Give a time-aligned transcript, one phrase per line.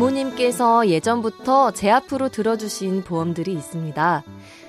[0.00, 4.24] 부모님께서 예전부터 제 앞으로 들어주신 보험들이 있습니다.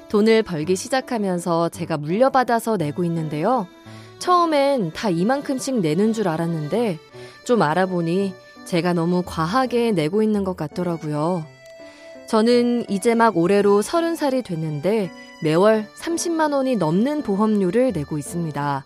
[0.09, 3.65] 돈을 벌기 시작하면서 제가 물려받아서 내고 있는데요.
[4.19, 6.99] 처음엔 다 이만큼씩 내는 줄 알았는데
[7.45, 8.33] 좀 알아보니
[8.65, 11.45] 제가 너무 과하게 내고 있는 것 같더라고요.
[12.27, 15.11] 저는 이제 막 올해로 30살이 됐는데
[15.43, 18.85] 매월 30만 원이 넘는 보험료를 내고 있습니다.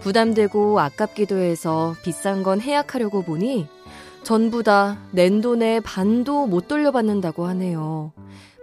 [0.00, 3.68] 부담되고 아깝기도 해서 비싼 건 해약하려고 보니
[4.22, 8.12] 전부 다 낸 돈의 반도 못 돌려받는다고 하네요.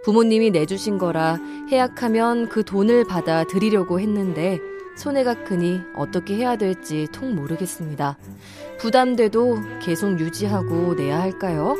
[0.04, 1.38] 부모님이 내주신 거라
[1.70, 4.60] 해약하면 그 돈을 받아 드리려고 했는데
[4.96, 8.16] 손해가 크니 어떻게 해야 될지 통 모르겠습니다.
[8.78, 11.74] 부담돼도 계속 유지하고 내야 할까요?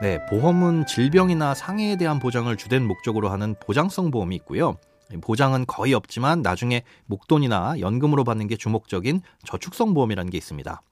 [0.00, 4.76] 네, 보험은 질병이나 상해에 대한 보장을 주된 목적으로 하는 보장성 보험이 있고요.
[5.20, 10.82] 보장은 거의 없지만 나중에 목돈이나 연금으로 받는 게 주목적인 저축성 보험이라는 게 있습니다.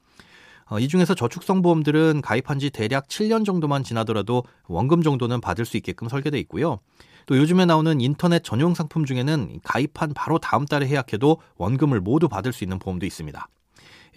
[0.68, 5.76] 어, 이 중에서 저축성 보험들은 가입한 지 대략 7년 정도만 지나더라도 원금 정도는 받을 수
[5.76, 6.78] 있게끔 설계돼 있고요.
[7.26, 12.52] 또 요즘에 나오는 인터넷 전용 상품 중에는 가입한 바로 다음 달에 해약해도 원금을 모두 받을
[12.52, 13.48] 수 있는 보험도 있습니다.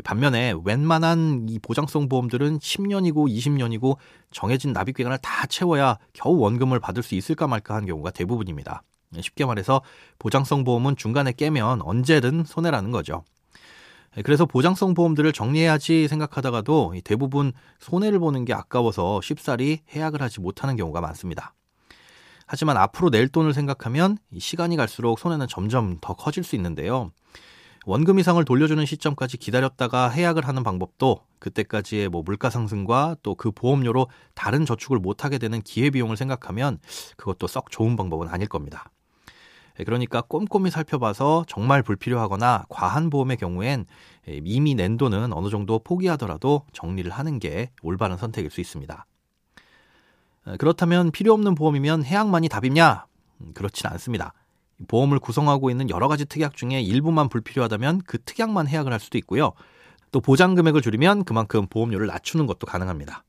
[0.04, 3.98] 반면에 웬만한 이 보장성 보험들은 10년이고 20년이고
[4.32, 8.84] 정해진 납입 기간을 다 채워야 겨우 원금을 받을 수 있을까 말까 한 경우가 대부분입니다.
[9.20, 9.82] 쉽게 말해서
[10.20, 13.24] 보장성 보험은 중간에 깨면 언제든 손해라는 거죠.
[14.24, 21.00] 그래서 보장성 보험들을 정리해야지 생각하다가도 대부분 손해를 보는 게 아까워서 쉽사리 해약을 하지 못하는 경우가
[21.00, 21.54] 많습니다.
[22.48, 27.12] 하지만 앞으로 낼 돈을 생각하면 시간이 갈수록 손해는 점점 더 커질 수 있는데요.
[27.86, 34.10] 원금 이상을 돌려주는 시점까지 기다렸다가 해약을 하는 방법도 그때까지의 뭐 물가 상승과 또 그 보험료로
[34.36, 36.80] 다른 저축을 못하게 되는 기회비용을 생각하면
[37.16, 38.92] 그것도 썩 좋은 방법은 아닐 겁니다.
[39.80, 43.86] 예, 그러니까 꼼꼼히 살펴봐서 정말 불필요하거나 과한 보험의 경우엔
[44.28, 49.06] 예, 이미 낸 돈은 어느 정도 포기하더라도 정리를 하는 게 올바른 선택일 수 있습니다.
[50.48, 53.06] 예, 그렇다면 필요 없는 보험이면 해약만이 답이냐?
[53.42, 54.34] 음, 그렇진 않습니다.
[54.88, 59.52] 보험을 구성하고 있는 여러 가지 특약 중에 일부만 불필요하다면 그 특약만 해약을 할 수도 있고요.
[60.12, 63.24] 또 보장 금액을 줄이면 그만큼 보험료를 낮추는 것도 가능합니다.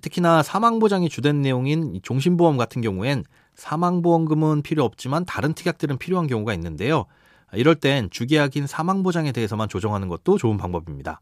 [0.00, 7.06] 특히나 사망보장이 주된 내용인 종신보험 같은 경우엔 사망보험금은 필요 없지만 다른 특약들은 필요한 경우가 있는데요.
[7.54, 11.20] 이럴 땐 주계약인 사망보장에 대해서만 조정하는 것도 좋은 방법입니다.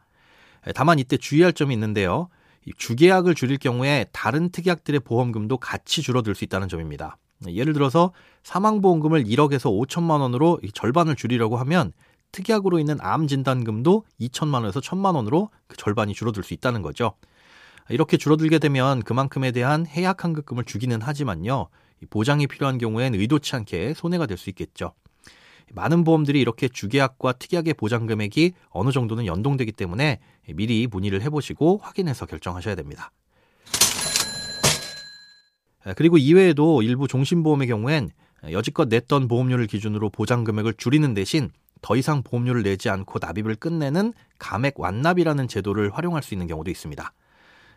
[0.74, 2.28] 다만 이때 주의할 점이 있는데요.
[2.76, 7.16] 주계약을 줄일 경우에 다른 특약들의 보험금도 같이 줄어들 수 있다는 점입니다.
[7.46, 8.12] 예를 들어서
[8.42, 11.92] 사망보험금을 1억에서 5천만 원으로 절반을 줄이려고 하면
[12.32, 17.12] 특약으로 있는 암 진단금도 2천만 원에서 1천만 원으로 그 절반이 줄어들 수 있다는 거죠.
[17.88, 21.68] 이렇게 줄어들게 되면 그만큼에 대한 해약 환급금을 주기는 하지만요.
[22.10, 24.92] 보장이 필요한 경우엔 의도치 않게 손해가 될 수 있겠죠.
[25.72, 30.20] 많은 보험들이 이렇게 주계약과 특약의 보장 금액이 어느 정도는 연동되기 때문에
[30.54, 33.10] 미리 문의를 해보시고 확인해서 결정하셔야 됩니다.
[35.96, 38.10] 그리고 이외에도 일부 종신보험의 경우엔
[38.50, 41.50] 여지껏 냈던 보험료를 기준으로 보장 금액을 줄이는 대신
[41.82, 47.12] 더 이상 보험료를 내지 않고 납입을 끝내는 감액 완납이라는 제도를 활용할 수 있는 경우도 있습니다.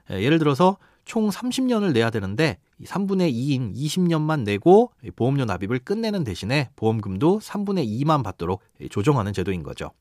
[0.09, 7.39] 예를 들어서 총 30년을 내야 되는데 3분의 2인 20년만 내고 보험료 납입을 끝내는 대신에 보험금도
[7.39, 9.91] 3분의 2만 받도록 조정하는 제도인 거죠.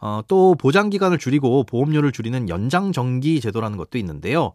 [0.00, 4.54] 어, 또 보장 기간을 줄이고 보험료를 줄이는 연장 정기 제도라는 것도 있는데요.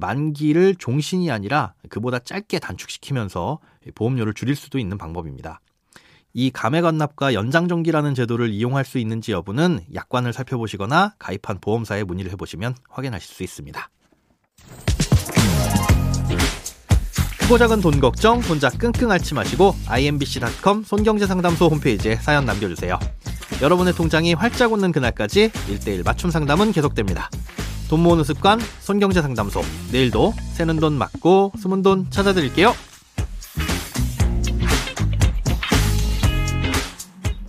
[0.00, 3.58] 만기를 종신이 아니라 그보다 짧게 단축시키면서
[3.94, 5.60] 보험료를 줄일 수도 있는 방법입니다.
[6.36, 12.32] 이 감액 완납과 연장 정기라는 제도를 이용할 수 있는지 여부는 약관을 살펴보시거나 가입한 보험사에 문의를
[12.32, 13.88] 해보시면 확인하실 수 있습니다.
[17.38, 22.98] 크고 작은 돈 걱정 혼자 끙끙 앓지 마시고 imbc.com 손경제상담소 홈페이지에 사연 남겨주세요.
[23.62, 27.30] 여러분의 통장이 활짝 웃는 그날까지 1대1 맞춤 상담은 계속됩니다.
[27.88, 32.74] 돈 모으는 습관 손경제상담소 내일도 새는 돈 맞고 숨은 돈 찾아드릴게요.